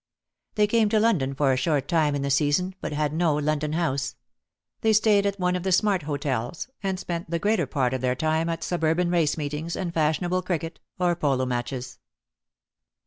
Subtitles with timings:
[0.55, 3.73] They came to London for a short time in the season, but had no London
[3.73, 4.15] house.
[4.81, 8.15] They stayed at one of the smart hotels, and spent the greater part of their
[8.15, 11.99] time at suburban race meetings and fashion able cricket or polo matches.